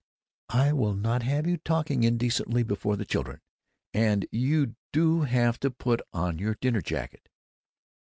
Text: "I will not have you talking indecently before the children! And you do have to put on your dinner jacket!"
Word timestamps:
"I 0.49 0.73
will 0.73 0.95
not 0.95 1.21
have 1.21 1.45
you 1.45 1.57
talking 1.57 2.01
indecently 2.03 2.63
before 2.63 2.95
the 2.97 3.05
children! 3.05 3.39
And 3.93 4.25
you 4.31 4.75
do 4.91 5.21
have 5.21 5.59
to 5.59 5.69
put 5.69 6.01
on 6.11 6.39
your 6.39 6.55
dinner 6.59 6.81
jacket!" 6.81 7.29